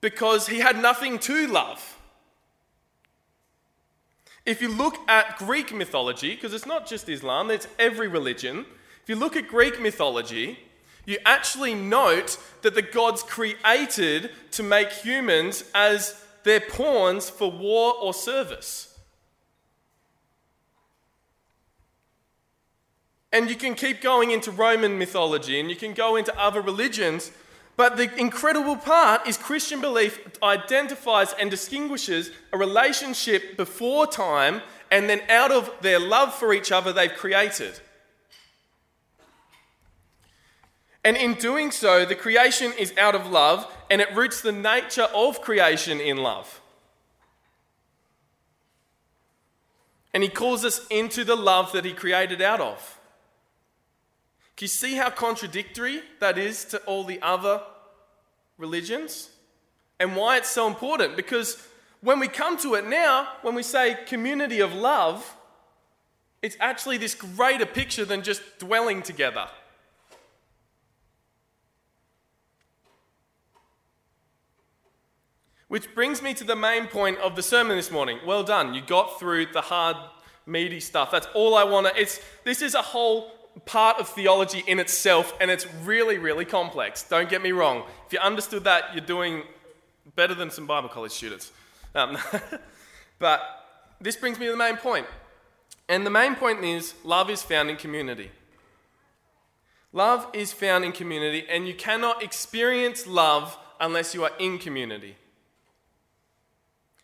because 0.00 0.46
He 0.46 0.60
had 0.60 0.80
nothing 0.80 1.18
to 1.20 1.46
love. 1.46 1.98
If 4.46 4.62
you 4.62 4.68
look 4.68 4.96
at 5.08 5.36
Greek 5.36 5.74
mythology, 5.74 6.34
because 6.34 6.54
it's 6.54 6.66
not 6.66 6.86
just 6.86 7.08
Islam, 7.08 7.50
it's 7.50 7.68
every 7.78 8.08
religion, 8.08 8.64
if 9.02 9.08
you 9.08 9.16
look 9.16 9.36
at 9.36 9.48
Greek 9.48 9.80
mythology, 9.80 10.58
you 11.04 11.18
actually 11.26 11.74
note 11.74 12.38
that 12.62 12.74
the 12.74 12.82
gods 12.82 13.22
created 13.22 14.30
to 14.52 14.62
make 14.62 14.92
humans 14.92 15.64
as 15.74 16.24
their 16.44 16.60
pawns 16.60 17.28
for 17.30 17.50
war 17.50 17.94
or 18.00 18.14
service. 18.14 18.98
And 23.32 23.48
you 23.48 23.56
can 23.56 23.74
keep 23.74 24.00
going 24.00 24.32
into 24.32 24.50
Roman 24.50 24.98
mythology 24.98 25.60
and 25.60 25.70
you 25.70 25.76
can 25.76 25.94
go 25.94 26.16
into 26.16 26.36
other 26.38 26.60
religions, 26.60 27.30
but 27.76 27.96
the 27.96 28.12
incredible 28.18 28.76
part 28.76 29.26
is 29.26 29.38
Christian 29.38 29.80
belief 29.80 30.20
identifies 30.42 31.32
and 31.38 31.50
distinguishes 31.50 32.30
a 32.52 32.58
relationship 32.58 33.56
before 33.56 34.06
time 34.06 34.62
and 34.90 35.08
then 35.08 35.20
out 35.28 35.52
of 35.52 35.70
their 35.80 36.00
love 36.00 36.34
for 36.34 36.52
each 36.52 36.72
other 36.72 36.92
they've 36.92 37.14
created. 37.14 37.78
And 41.04 41.16
in 41.16 41.34
doing 41.34 41.70
so, 41.70 42.04
the 42.04 42.14
creation 42.14 42.72
is 42.78 42.92
out 42.98 43.14
of 43.14 43.30
love 43.30 43.72
and 43.90 44.00
it 44.00 44.14
roots 44.14 44.40
the 44.40 44.52
nature 44.52 45.08
of 45.12 45.42
creation 45.42 46.00
in 46.00 46.16
love. 46.18 46.60
And 50.14 50.22
he 50.22 50.28
calls 50.28 50.64
us 50.64 50.86
into 50.88 51.24
the 51.24 51.36
love 51.36 51.72
that 51.72 51.84
he 51.84 51.92
created 51.92 52.40
out 52.40 52.60
of. 52.60 52.98
Can 54.56 54.64
you 54.64 54.68
see 54.68 54.94
how 54.94 55.10
contradictory 55.10 56.02
that 56.20 56.38
is 56.38 56.64
to 56.66 56.78
all 56.84 57.04
the 57.04 57.20
other 57.20 57.62
religions? 58.58 59.30
And 59.98 60.16
why 60.16 60.36
it's 60.36 60.48
so 60.48 60.66
important? 60.66 61.16
Because 61.16 61.62
when 62.00 62.20
we 62.20 62.28
come 62.28 62.56
to 62.58 62.74
it 62.74 62.86
now, 62.86 63.28
when 63.42 63.54
we 63.54 63.62
say 63.62 63.98
community 64.06 64.60
of 64.60 64.72
love, 64.72 65.36
it's 66.42 66.56
actually 66.60 66.96
this 66.96 67.14
greater 67.14 67.66
picture 67.66 68.04
than 68.04 68.22
just 68.22 68.42
dwelling 68.58 69.02
together. 69.02 69.46
Which 75.70 75.94
brings 75.94 76.20
me 76.20 76.34
to 76.34 76.42
the 76.42 76.56
main 76.56 76.88
point 76.88 77.18
of 77.18 77.36
the 77.36 77.44
sermon 77.44 77.76
this 77.76 77.92
morning. 77.92 78.18
Well 78.26 78.42
done. 78.42 78.74
You 78.74 78.82
got 78.82 79.20
through 79.20 79.52
the 79.52 79.60
hard, 79.60 79.96
meaty 80.44 80.80
stuff. 80.80 81.12
That's 81.12 81.28
all 81.32 81.54
I 81.54 81.62
want 81.62 81.86
to. 81.86 81.96
It's 81.96 82.20
this 82.42 82.60
is 82.60 82.74
a 82.74 82.82
whole 82.82 83.30
part 83.66 84.00
of 84.00 84.08
theology 84.08 84.64
in 84.66 84.80
itself, 84.80 85.32
and 85.40 85.48
it's 85.48 85.72
really, 85.84 86.18
really 86.18 86.44
complex. 86.44 87.04
Don't 87.04 87.28
get 87.28 87.40
me 87.40 87.52
wrong. 87.52 87.84
If 88.04 88.12
you 88.12 88.18
understood 88.18 88.64
that, 88.64 88.92
you're 88.94 89.06
doing 89.06 89.44
better 90.16 90.34
than 90.34 90.50
some 90.50 90.66
Bible 90.66 90.88
college 90.88 91.12
students. 91.12 91.52
Um, 91.94 92.18
but 93.20 93.40
this 94.00 94.16
brings 94.16 94.40
me 94.40 94.46
to 94.46 94.50
the 94.50 94.58
main 94.58 94.76
point. 94.76 95.06
And 95.88 96.04
the 96.04 96.10
main 96.10 96.34
point 96.34 96.64
is 96.64 96.94
love 97.04 97.30
is 97.30 97.44
found 97.44 97.70
in 97.70 97.76
community. 97.76 98.32
Love 99.92 100.26
is 100.32 100.52
found 100.52 100.84
in 100.84 100.90
community, 100.90 101.46
and 101.48 101.68
you 101.68 101.74
cannot 101.74 102.24
experience 102.24 103.06
love 103.06 103.56
unless 103.78 104.16
you 104.16 104.24
are 104.24 104.32
in 104.40 104.58
community 104.58 105.14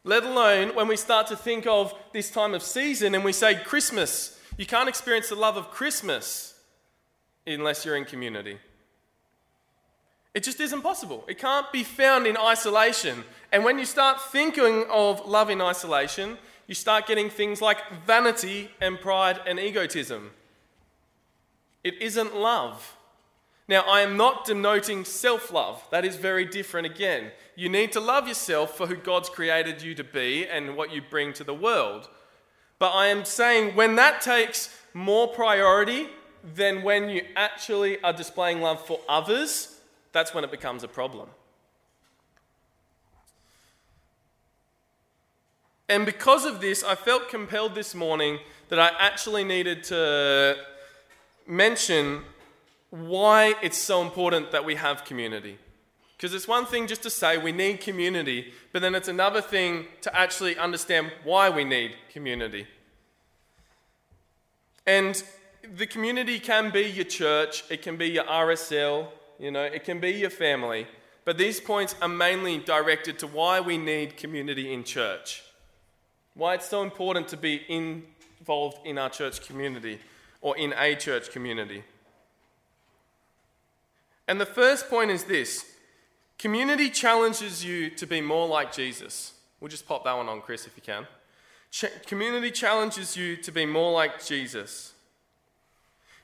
let 0.07 0.23
alone 0.23 0.69
when 0.77 0.87
we 0.87 0.97
start 0.97 1.27
to 1.27 1.37
think 1.37 1.67
of 1.67 1.93
this 2.13 2.31
time 2.31 2.55
of 2.55 2.63
season 2.63 3.17
and 3.17 3.25
we 3.25 3.33
say 3.33 3.57
Christmas. 3.57 4.41
You 4.57 4.65
can't 4.65 4.89
experience 4.89 5.29
the 5.29 5.35
love 5.35 5.57
of 5.57 5.73
Christmas 5.73 6.55
unless 7.45 7.85
you're 7.85 7.97
in 7.97 8.05
community. 8.05 8.59
It 10.33 10.45
just 10.45 10.61
isn't 10.61 10.83
possible. 10.83 11.25
It 11.27 11.39
can't 11.39 11.71
be 11.73 11.83
found 11.83 12.29
in 12.29 12.37
isolation. 12.37 13.25
And 13.51 13.65
when 13.65 13.81
you 13.81 13.85
start 13.85 14.21
thinking 14.21 14.85
of 14.93 15.27
love 15.27 15.51
in 15.51 15.61
isolation, 15.61 16.39
you 16.69 16.77
start 16.77 17.09
getting 17.09 17.29
things 17.29 17.61
like 17.61 17.79
vanity 18.07 18.71
and 18.81 19.01
pride 19.01 19.41
and 19.45 19.59
egotism. 19.59 20.31
It 21.83 22.01
isn't 22.01 22.37
love. 22.37 22.96
Now, 23.69 23.83
I 23.83 24.03
am 24.03 24.17
not 24.17 24.45
denoting 24.45 25.05
self 25.05 25.53
love. 25.53 25.83
That 25.91 26.05
is 26.05 26.17
very 26.17 26.45
different 26.45 26.87
again. 26.87 27.33
You 27.57 27.69
need 27.69 27.93
to 27.93 28.01
love 28.01 28.29
yourself 28.29 28.77
for 28.77 28.87
who 28.87 28.97
God's 28.97 29.29
created 29.29 29.83
you 29.83 29.95
to 29.97 30.05
be 30.05 30.47
and 30.47 30.77
what 30.77 30.93
you 30.93 31.03
bring 31.03 31.33
to 31.35 31.45
the 31.45 31.55
world. 31.55 32.09
But 32.79 32.91
I 32.91 33.07
am 33.07 33.25
saying 33.25 33.75
when 33.75 33.97
that 33.97 34.21
takes 34.21 34.77
more 34.95 35.29
priority 35.29 36.09
than 36.55 36.83
when 36.83 37.09
you 37.09 37.23
actually 37.35 38.01
are 38.03 38.13
displaying 38.13 38.61
love 38.61 38.85
for 38.87 39.01
others, 39.09 39.81
that's 40.13 40.33
when 40.33 40.45
it 40.45 40.51
becomes 40.51 40.85
a 40.85 40.89
problem. 40.89 41.29
And 45.89 46.05
because 46.05 46.45
of 46.45 46.61
this, 46.61 46.85
I 46.85 46.95
felt 46.95 47.29
compelled 47.29 47.75
this 47.75 47.95
morning 47.95 48.39
that 48.69 48.79
I 48.79 48.91
actually 48.99 49.45
needed 49.45 49.85
to 49.85 50.57
mention 51.47 52.23
why 52.97 53.55
it's 53.62 53.79
so 53.79 54.03
important 54.03 54.50
that 54.53 54.65
we 54.65 54.76
have 54.76 55.05
community. 55.05 55.59
Because 56.17 56.33
it's 56.33 56.49
one 56.49 56.65
thing 56.65 56.87
just 56.87 57.03
to 57.03 57.11
say 57.11 57.37
we 57.37 57.53
need 57.53 57.81
community, 57.81 58.53
but 58.73 58.81
then 58.81 58.95
it's 58.95 59.09
another 59.09 59.43
thing 59.43 59.87
to 60.00 60.19
actually 60.19 60.57
understand 60.57 61.12
why 61.25 61.50
we 61.50 61.62
need 61.62 61.95
community. 62.11 62.67
And 64.87 65.23
the 65.75 65.87
community 65.87 66.38
can 66.38 66.71
be 66.71 66.83
your 66.83 67.05
church, 67.05 67.65
it 67.71 67.83
can 67.83 67.97
be 67.97 68.09
your 68.09 68.25
RSL, 68.25 69.09
you 69.38 69.50
know, 69.50 69.65
it 69.65 69.85
can 69.85 70.00
be 70.00 70.12
your 70.12 70.31
family. 70.31 70.87
But 71.25 71.38
these 71.38 71.61
points 71.61 71.97
are 72.00 72.09
mainly 72.09 72.59
directed 72.59 73.19
to 73.19 73.26
why 73.26 73.61
we 73.61 73.76
need 73.76 74.17
community 74.17 74.73
in 74.73 74.85
church. 74.85 75.43
Why 76.35 76.55
it's 76.55 76.69
so 76.69 76.83
important 76.83 77.29
to 77.29 77.37
be 77.37 77.62
involved 77.69 78.87
in 78.87 78.97
our 78.97 79.11
church 79.11 79.47
community 79.47 79.99
or 80.41 80.57
in 80.57 80.73
a 80.79 80.95
church 80.95 81.31
community. 81.31 81.83
And 84.28 84.40
the 84.40 84.47
first 84.47 84.90
point 84.90 85.11
is 85.11 85.25
this 85.25 85.64
community 86.38 86.90
challenges 86.90 87.64
you 87.64 87.90
to 87.90 88.06
be 88.06 88.21
more 88.21 88.47
like 88.47 88.73
Jesus. 88.73 89.33
We'll 89.61 89.71
just 89.71 89.87
pop 89.87 90.04
that 90.04 90.16
one 90.16 90.28
on, 90.28 90.40
Chris, 90.40 90.66
if 90.66 90.76
you 90.76 90.83
can. 90.83 91.06
Ch- 91.71 92.06
community 92.06 92.50
challenges 92.50 93.16
you 93.16 93.37
to 93.37 93.52
be 93.52 93.66
more 93.66 93.92
like 93.92 94.25
Jesus. 94.25 94.92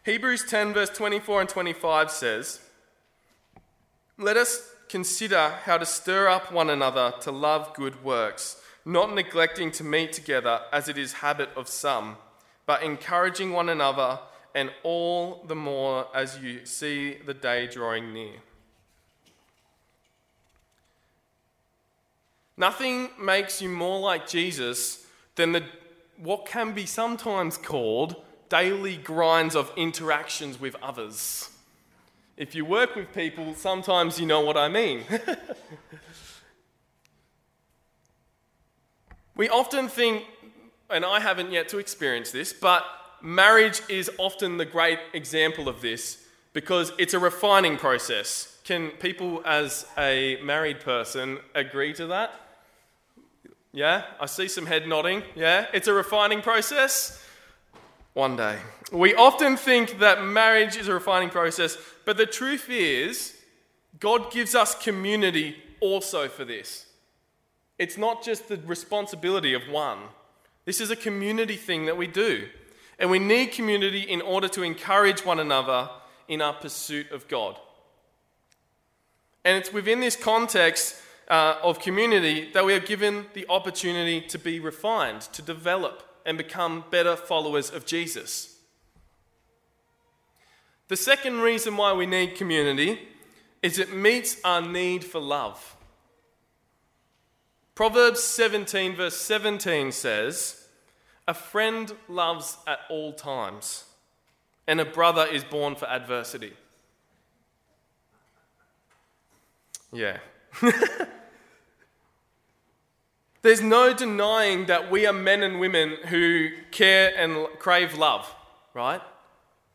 Hebrews 0.04 0.44
10, 0.48 0.72
verse 0.72 0.90
24 0.90 1.42
and 1.42 1.48
25 1.48 2.10
says, 2.10 2.60
Let 4.18 4.36
us 4.36 4.70
consider 4.88 5.54
how 5.64 5.78
to 5.78 5.86
stir 5.86 6.28
up 6.28 6.52
one 6.52 6.68
another 6.68 7.14
to 7.20 7.30
love 7.30 7.72
good 7.74 8.04
works, 8.04 8.60
not 8.84 9.14
neglecting 9.14 9.70
to 9.72 9.84
meet 9.84 10.12
together 10.12 10.60
as 10.72 10.88
it 10.88 10.98
is 10.98 11.14
habit 11.14 11.48
of 11.56 11.68
some, 11.68 12.16
but 12.66 12.82
encouraging 12.82 13.52
one 13.52 13.68
another 13.68 14.18
and 14.54 14.70
all 14.82 15.44
the 15.46 15.54
more 15.54 16.06
as 16.14 16.38
you 16.38 16.64
see 16.64 17.14
the 17.14 17.34
day 17.34 17.66
drawing 17.66 18.12
near. 18.12 18.34
Nothing 22.56 23.10
makes 23.18 23.62
you 23.62 23.68
more 23.68 24.00
like 24.00 24.28
Jesus 24.28 25.06
than 25.36 25.52
the, 25.52 25.64
what 26.18 26.46
can 26.46 26.72
be 26.72 26.86
sometimes 26.86 27.56
called 27.56 28.16
daily 28.48 28.96
grinds 28.96 29.56
of 29.56 29.72
interactions 29.76 30.60
with 30.60 30.76
others. 30.82 31.48
If 32.36 32.54
you 32.54 32.64
work 32.64 32.94
with 32.94 33.12
people, 33.14 33.54
sometimes 33.54 34.20
you 34.20 34.26
know 34.26 34.40
what 34.40 34.56
I 34.56 34.68
mean. 34.68 35.04
we 39.36 39.48
often 39.48 39.88
think 39.88 40.24
and 40.92 41.04
I 41.04 41.20
haven't 41.20 41.50
yet 41.50 41.68
to 41.70 41.78
experience 41.78 42.30
this, 42.30 42.52
but 42.52 42.84
marriage 43.22 43.80
is 43.88 44.10
often 44.18 44.56
the 44.56 44.64
great 44.64 44.98
example 45.12 45.68
of 45.68 45.80
this 45.80 46.24
because 46.52 46.92
it's 46.98 47.14
a 47.14 47.18
refining 47.18 47.76
process. 47.76 48.58
Can 48.64 48.90
people, 48.90 49.42
as 49.44 49.86
a 49.96 50.38
married 50.42 50.80
person, 50.80 51.38
agree 51.54 51.92
to 51.94 52.06
that? 52.08 52.32
Yeah, 53.72 54.04
I 54.20 54.26
see 54.26 54.48
some 54.48 54.66
head 54.66 54.86
nodding. 54.86 55.22
Yeah, 55.34 55.66
it's 55.72 55.88
a 55.88 55.94
refining 55.94 56.42
process. 56.42 57.24
One 58.12 58.36
day. 58.36 58.58
We 58.92 59.14
often 59.14 59.56
think 59.56 60.00
that 60.00 60.22
marriage 60.22 60.76
is 60.76 60.88
a 60.88 60.94
refining 60.94 61.30
process, 61.30 61.78
but 62.04 62.18
the 62.18 62.26
truth 62.26 62.68
is, 62.68 63.34
God 63.98 64.30
gives 64.30 64.54
us 64.54 64.74
community 64.74 65.56
also 65.80 66.28
for 66.28 66.44
this. 66.44 66.86
It's 67.78 67.96
not 67.96 68.22
just 68.22 68.48
the 68.48 68.58
responsibility 68.58 69.54
of 69.54 69.62
one, 69.70 69.98
this 70.64 70.80
is 70.80 70.90
a 70.90 70.96
community 70.96 71.56
thing 71.56 71.86
that 71.86 71.96
we 71.96 72.06
do. 72.06 72.48
And 72.98 73.10
we 73.10 73.18
need 73.18 73.52
community 73.52 74.00
in 74.00 74.20
order 74.20 74.48
to 74.48 74.62
encourage 74.62 75.24
one 75.24 75.40
another 75.40 75.88
in 76.28 76.40
our 76.40 76.52
pursuit 76.52 77.10
of 77.10 77.28
God. 77.28 77.56
And 79.44 79.56
it's 79.56 79.72
within 79.72 80.00
this 80.00 80.16
context 80.16 80.96
uh, 81.28 81.56
of 81.62 81.80
community 81.80 82.50
that 82.52 82.64
we 82.64 82.74
are 82.74 82.80
given 82.80 83.26
the 83.34 83.46
opportunity 83.48 84.20
to 84.20 84.38
be 84.38 84.60
refined, 84.60 85.22
to 85.22 85.42
develop, 85.42 86.02
and 86.24 86.38
become 86.38 86.84
better 86.90 87.16
followers 87.16 87.70
of 87.70 87.86
Jesus. 87.86 88.56
The 90.88 90.96
second 90.96 91.40
reason 91.40 91.76
why 91.76 91.92
we 91.92 92.06
need 92.06 92.36
community 92.36 93.08
is 93.62 93.78
it 93.78 93.94
meets 93.94 94.36
our 94.44 94.60
need 94.60 95.04
for 95.04 95.20
love. 95.20 95.76
Proverbs 97.74 98.22
17, 98.22 98.96
verse 98.96 99.16
17 99.16 99.92
says, 99.92 100.61
A 101.28 101.34
friend 101.34 101.92
loves 102.08 102.58
at 102.66 102.80
all 102.90 103.12
times, 103.12 103.84
and 104.66 104.80
a 104.80 104.84
brother 104.84 105.24
is 105.26 105.44
born 105.44 105.76
for 105.76 105.86
adversity. 105.88 106.52
Yeah. 109.92 110.18
There's 113.42 113.60
no 113.60 113.92
denying 113.92 114.66
that 114.66 114.90
we 114.90 115.06
are 115.06 115.12
men 115.12 115.42
and 115.42 115.60
women 115.60 115.96
who 116.06 116.50
care 116.70 117.12
and 117.16 117.46
crave 117.58 117.98
love, 117.98 118.32
right? 118.72 119.02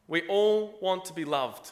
We 0.08 0.26
all 0.28 0.78
want 0.82 1.06
to 1.06 1.14
be 1.14 1.26
loved. 1.26 1.72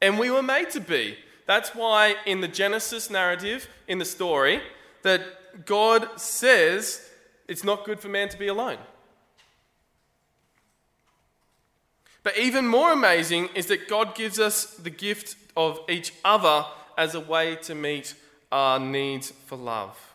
And 0.00 0.18
we 0.18 0.30
were 0.30 0.42
made 0.42 0.70
to 0.70 0.80
be. 0.80 1.18
That's 1.46 1.74
why 1.74 2.16
in 2.24 2.40
the 2.40 2.48
Genesis 2.48 3.10
narrative, 3.10 3.68
in 3.88 3.98
the 3.98 4.04
story, 4.04 4.62
that 5.02 5.66
God 5.66 6.20
says 6.20 7.10
it's 7.48 7.64
not 7.64 7.84
good 7.84 8.00
for 8.00 8.08
man 8.08 8.28
to 8.30 8.38
be 8.38 8.46
alone. 8.46 8.78
But 12.22 12.38
even 12.38 12.66
more 12.66 12.92
amazing 12.92 13.50
is 13.54 13.66
that 13.66 13.86
God 13.86 14.14
gives 14.14 14.40
us 14.40 14.64
the 14.64 14.90
gift 14.90 15.36
of 15.56 15.78
each 15.88 16.12
other 16.24 16.64
as 16.96 17.14
a 17.14 17.20
way 17.20 17.56
to 17.56 17.74
meet 17.74 18.14
our 18.50 18.78
needs 18.78 19.30
for 19.30 19.56
love. 19.56 20.14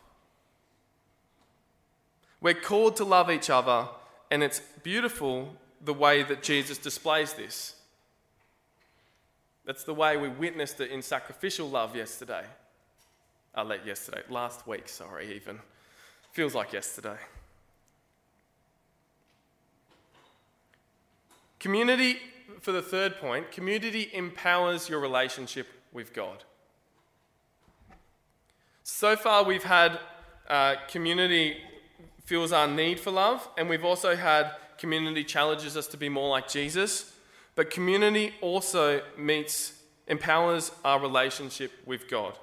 We're 2.41 2.53
called 2.53 2.95
to 2.97 3.03
love 3.03 3.29
each 3.29 3.49
other, 3.49 3.87
and 4.31 4.41
it's 4.41 4.61
beautiful 4.81 5.55
the 5.81 5.93
way 5.93 6.23
that 6.23 6.41
Jesus 6.41 6.77
displays 6.77 7.33
this. 7.33 7.75
That's 9.65 9.83
the 9.83 9.93
way 9.93 10.17
we 10.17 10.29
witnessed 10.29 10.79
it 10.79 10.89
in 10.89 11.01
sacrificial 11.01 11.69
love 11.69 11.95
yesterday. 11.95 12.43
I 13.53 13.61
uh, 13.61 13.65
let 13.65 13.85
yesterday, 13.85 14.21
last 14.29 14.65
week, 14.65 14.87
sorry, 14.87 15.35
even. 15.35 15.59
Feels 16.31 16.55
like 16.55 16.73
yesterday. 16.73 17.17
Community, 21.59 22.17
for 22.61 22.71
the 22.71 22.81
third 22.81 23.17
point, 23.17 23.51
community 23.51 24.09
empowers 24.13 24.87
your 24.87 24.99
relationship 24.99 25.67
with 25.91 26.13
God. 26.13 26.43
So 28.83 29.15
far, 29.15 29.43
we've 29.43 29.63
had 29.63 29.99
uh, 30.49 30.75
community 30.87 31.57
feels 32.23 32.51
our 32.51 32.67
need 32.67 32.99
for 32.99 33.11
love, 33.11 33.47
and 33.57 33.67
we've 33.67 33.83
also 33.83 34.15
had 34.15 34.51
community 34.77 35.23
challenges 35.23 35.75
us 35.75 35.87
to 35.87 35.97
be 35.97 36.09
more 36.09 36.29
like 36.29 36.47
Jesus. 36.47 37.13
But 37.55 37.69
community 37.69 38.33
also 38.39 39.01
meets, 39.17 39.73
empowers 40.07 40.71
our 40.85 40.99
relationship 40.99 41.71
with 41.85 42.07
God. 42.07 42.37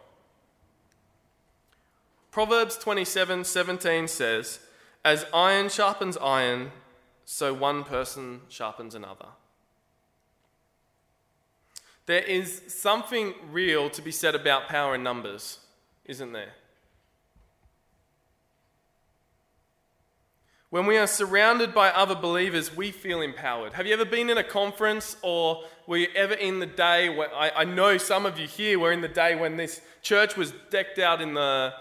Proverbs 2.36 2.76
27 2.76 3.44
17 3.44 4.08
says, 4.08 4.58
As 5.02 5.24
iron 5.32 5.70
sharpens 5.70 6.18
iron, 6.18 6.70
so 7.24 7.54
one 7.54 7.82
person 7.82 8.42
sharpens 8.50 8.94
another. 8.94 9.28
There 12.04 12.20
is 12.20 12.60
something 12.68 13.32
real 13.50 13.88
to 13.88 14.02
be 14.02 14.12
said 14.12 14.34
about 14.34 14.68
power 14.68 14.96
in 14.96 15.02
numbers, 15.02 15.60
isn't 16.04 16.32
there? 16.32 16.52
When 20.68 20.84
we 20.84 20.98
are 20.98 21.06
surrounded 21.06 21.72
by 21.72 21.88
other 21.88 22.14
believers, 22.14 22.76
we 22.76 22.90
feel 22.90 23.22
empowered. 23.22 23.72
Have 23.72 23.86
you 23.86 23.94
ever 23.94 24.04
been 24.04 24.28
in 24.28 24.36
a 24.36 24.44
conference 24.44 25.16
or 25.22 25.62
were 25.86 25.96
you 25.96 26.08
ever 26.14 26.34
in 26.34 26.60
the 26.60 26.66
day 26.66 27.08
where 27.08 27.34
I, 27.34 27.50
I 27.56 27.64
know 27.64 27.96
some 27.96 28.26
of 28.26 28.38
you 28.38 28.46
here 28.46 28.78
were 28.78 28.92
in 28.92 29.00
the 29.00 29.08
day 29.08 29.36
when 29.36 29.56
this 29.56 29.80
church 30.02 30.36
was 30.36 30.52
decked 30.68 30.98
out 30.98 31.22
in 31.22 31.32
the 31.32 31.72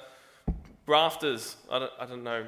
rafters? 0.85 1.55
I 1.71 1.79
don't, 1.79 1.91
I 1.99 2.05
don't 2.05 2.23
know. 2.23 2.45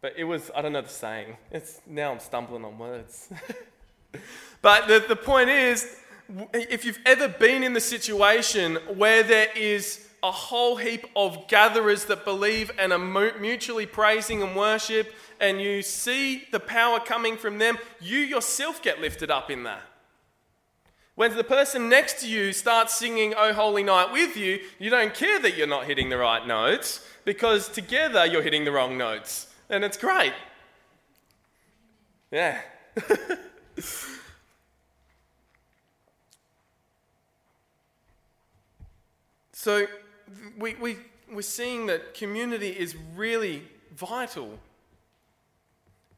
But 0.00 0.14
it 0.16 0.24
was, 0.24 0.50
I 0.54 0.62
don't 0.62 0.72
know 0.72 0.82
the 0.82 0.88
saying. 0.88 1.36
It's, 1.50 1.80
now 1.86 2.12
I'm 2.12 2.20
stumbling 2.20 2.64
on 2.64 2.78
words. 2.78 3.28
but 4.62 4.88
the, 4.88 5.04
the 5.06 5.16
point 5.16 5.50
is, 5.50 5.96
if 6.54 6.84
you've 6.84 7.00
ever 7.04 7.28
been 7.28 7.62
in 7.62 7.72
the 7.72 7.80
situation 7.80 8.76
where 8.96 9.22
there 9.22 9.48
is 9.54 10.06
a 10.22 10.30
whole 10.30 10.76
heap 10.76 11.06
of 11.16 11.48
gatherers 11.48 12.04
that 12.06 12.24
believe 12.24 12.70
and 12.78 12.92
are 12.92 12.98
mutually 12.98 13.86
praising 13.86 14.42
and 14.42 14.54
worship, 14.56 15.12
and 15.40 15.60
you 15.60 15.82
see 15.82 16.44
the 16.52 16.60
power 16.60 17.00
coming 17.00 17.36
from 17.36 17.58
them, 17.58 17.78
you 18.00 18.18
yourself 18.18 18.82
get 18.82 19.00
lifted 19.00 19.30
up 19.30 19.50
in 19.50 19.64
that. 19.64 19.82
When 21.20 21.36
the 21.36 21.44
person 21.44 21.90
next 21.90 22.22
to 22.22 22.26
you 22.26 22.50
starts 22.54 22.94
singing 22.94 23.34
Oh 23.36 23.52
Holy 23.52 23.82
Night 23.82 24.10
with 24.10 24.38
you, 24.38 24.58
you 24.78 24.88
don't 24.88 25.12
care 25.12 25.38
that 25.38 25.54
you're 25.54 25.66
not 25.66 25.84
hitting 25.84 26.08
the 26.08 26.16
right 26.16 26.46
notes 26.46 27.06
because 27.26 27.68
together 27.68 28.24
you're 28.24 28.40
hitting 28.40 28.64
the 28.64 28.72
wrong 28.72 28.96
notes. 28.96 29.46
And 29.68 29.84
it's 29.84 29.98
great. 29.98 30.32
Yeah. 32.30 32.62
so 39.52 39.86
we, 40.58 40.74
we, 40.76 40.96
we're 41.30 41.42
seeing 41.42 41.84
that 41.88 42.14
community 42.14 42.70
is 42.70 42.96
really 43.14 43.64
vital. 43.94 44.58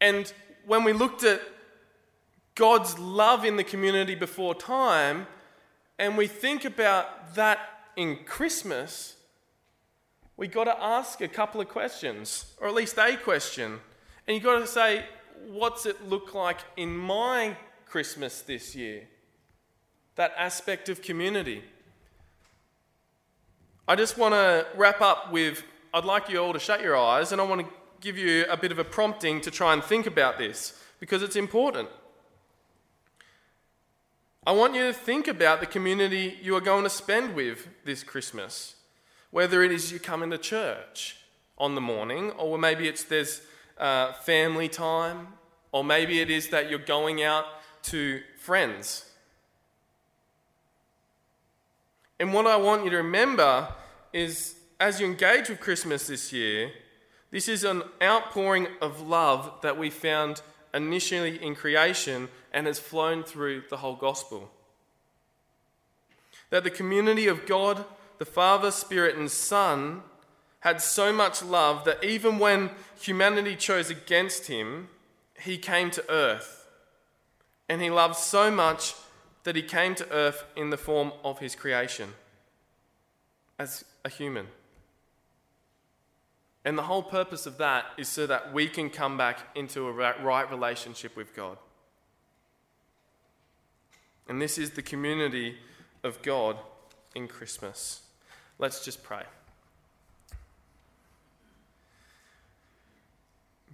And 0.01 0.33
when 0.65 0.85
we 0.85 0.93
looked 0.93 1.25
at 1.25 1.43
God's 2.55 2.99
love 2.99 3.45
in 3.45 3.57
the 3.57 3.65
community 3.65 4.15
before 4.15 4.55
time, 4.55 5.27
and 5.99 6.17
we 6.17 6.27
think 6.27 6.65
about 6.65 7.35
that 7.35 7.59
in 7.97 8.25
Christmas, 8.25 9.17
we 10.37 10.49
got 10.49 10.65
to 10.65 10.83
ask 10.83 11.21
a 11.21 11.29
couple 11.29 11.61
of 11.61 11.69
questions, 11.69 12.47
or 12.61 12.69
at 12.69 12.75
least 12.75 12.99
a 12.99 13.17
question. 13.17 13.79
And 14.27 14.35
you've 14.35 14.45
got 14.45 14.59
to 14.59 14.67
say, 14.67 15.05
what's 15.47 15.87
it 15.87 16.09
look 16.09 16.35
like 16.35 16.59
in 16.77 16.97
my 16.97 17.57
Christmas 17.87 18.41
this 18.41 18.75
year? 18.75 19.09
That 20.17 20.33
aspect 20.37 20.89
of 20.89 21.03
community. 21.03 21.63
I 23.87 23.97
just 23.97 24.17
want 24.17 24.35
to 24.35 24.67
wrap 24.77 25.01
up 25.01 25.33
with 25.33 25.65
I'd 25.95 26.07
like 26.07 26.31
you 26.31 26.39
all 26.39 26.55
to 26.55 26.59
shut 26.59 26.81
your 26.81 26.97
eyes 26.97 27.33
and 27.33 27.41
I 27.41 27.45
want 27.45 27.61
to 27.61 27.67
give 28.01 28.17
you 28.17 28.47
a 28.49 28.57
bit 28.57 28.73
of 28.73 28.79
a 28.79 28.85
prompting 28.85 29.43
to 29.43 29.51
try 29.51 29.75
and 29.75 29.85
think 29.85 30.07
about 30.07 30.39
this 30.39 30.81
because 31.01 31.23
it's 31.23 31.37
important. 31.37 31.89
I 34.45 34.53
want 34.53 34.75
you 34.75 34.87
to 34.87 34.93
think 34.93 35.29
about 35.29 35.61
the 35.61 35.67
community 35.67 36.39
you 36.43 36.57
are 36.57 36.61
going 36.61 36.85
to 36.85 36.91
spend 36.91 37.35
with 37.35 37.69
this 37.85 38.03
Christmas. 38.03 38.77
Whether 39.31 39.63
it 39.63 39.73
is 39.73 39.93
you 39.93 39.99
come 39.99 40.23
into 40.23 40.39
church 40.39 41.17
on 41.59 41.75
the 41.75 41.81
morning, 41.81 42.33
or 42.33 42.59
maybe 42.59 42.89
it's 42.89 43.05
there's 43.05 43.43
uh, 43.79 44.13
family 44.13 44.69
time, 44.69 45.29
or 45.71 45.85
maybe 45.85 46.21
it 46.21 46.31
is 46.31 46.49
that 46.49 46.69
you're 46.69 46.79
going 46.79 47.23
out 47.23 47.45
to 47.85 48.21
friends 48.37 49.07
and 52.23 52.33
what 52.33 52.47
I 52.47 52.55
want 52.55 52.85
you 52.85 52.91
to 52.91 52.99
remember 52.99 53.67
is 54.13 54.55
as 54.79 55.01
you 55.01 55.07
engage 55.07 55.49
with 55.49 55.59
Christmas 55.59 56.07
this 56.07 56.33
year, 56.33 56.71
this 57.33 57.49
is 57.49 57.65
an 57.65 57.83
outpouring 58.01 58.69
of 58.81 59.01
love 59.01 59.53
that 59.63 59.77
we 59.77 59.91
found 59.91 60.41
initially 60.75 61.43
in 61.43 61.55
creation 61.55 62.29
and 62.53 62.67
has 62.67 62.79
flown 62.79 63.23
through 63.23 63.65
the 63.71 63.79
whole 63.79 63.97
gospel. 63.97 64.51
That 66.51 66.65
the 66.65 66.71
community 66.71 67.27
of 67.27 67.47
God, 67.47 67.85
the 68.19 68.25
Father, 68.25 68.71
Spirit, 68.71 69.17
and 69.17 69.31
Son 69.31 70.03
had 70.61 70.81
so 70.81 71.13
much 71.13 71.43
love 71.43 71.85
that 71.85 72.05
even 72.05 72.39
when 72.39 72.71
humanity 73.01 73.57
chose 73.57 73.91
against 73.91 74.47
him, 74.47 74.89
he 75.41 75.59
came 75.59 75.91
to 75.91 76.11
earth. 76.11 76.69
And 77.69 77.83
he 77.83 77.91
loved 77.91 78.17
so 78.17 78.51
much 78.51 78.95
that 79.45 79.57
he 79.57 79.63
came 79.63 79.95
to 79.97 80.13
earth 80.13 80.45
in 80.55 80.71
the 80.71 80.77
form 80.77 81.13
of 81.25 81.41
his 81.41 81.55
creation 81.55 82.11
as 83.59 83.85
a 84.05 84.09
human. 84.09 84.47
And 86.65 86.79
the 86.79 86.83
whole 86.83 87.03
purpose 87.03 87.47
of 87.47 87.59
that 87.59 87.87
is 87.97 88.09
so 88.09 88.27
that 88.27 88.53
we 88.53 88.69
can 88.69 88.89
come 88.89 89.17
back 89.17 89.41
into 89.55 89.89
a 89.89 89.93
right 89.93 90.49
relationship 90.49 91.17
with 91.17 91.35
God. 91.35 91.59
And 94.29 94.41
this 94.41 94.59
is 94.59 94.71
the 94.71 94.83
community 94.83 95.57
of 96.05 96.23
God 96.23 96.57
in 97.15 97.27
Christmas. 97.27 98.03
Let's 98.59 98.85
just 98.85 99.03
pray. 99.03 99.25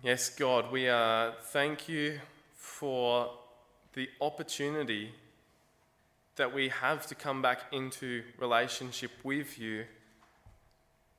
Yes, 0.03 0.31
God, 0.31 0.73
we 0.73 0.89
uh, 0.89 1.33
thank 1.43 1.89
you 1.89 2.21
for 2.57 3.31
the 3.93 4.09
opportunity 4.21 5.13
that 6.37 6.55
we 6.55 6.69
have 6.69 7.07
to 7.09 7.15
come 7.15 7.43
back 7.43 7.63
into 7.73 8.23
relationship 8.39 9.11
with 9.25 9.59
you, 9.59 9.85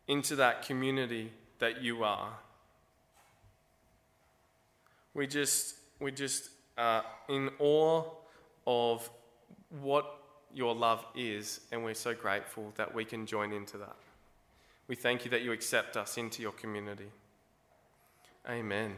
into 0.08 0.36
that 0.38 0.66
community 0.66 1.32
that 1.60 1.82
you 1.82 2.04
are. 2.04 2.32
We 5.14 5.28
just, 5.28 5.76
we 6.00 6.12
just 6.12 6.50
are 6.78 7.04
in 7.28 7.50
awe 7.60 8.04
of 8.66 9.10
what 9.82 10.20
your 10.54 10.74
love 10.74 11.06
is, 11.16 11.62
and 11.72 11.84
we're 11.84 11.94
so 11.94 12.14
grateful 12.14 12.74
that 12.76 12.94
we 12.94 13.06
can 13.06 13.26
join 13.26 13.52
into 13.52 13.78
that. 13.78 13.96
We 14.88 14.96
thank 14.96 15.24
you 15.24 15.32
that 15.32 15.42
you 15.42 15.52
accept 15.52 15.98
us 15.98 16.18
into 16.18 16.42
your 16.42 16.52
community. 16.52 17.12
Amen. 18.50 18.96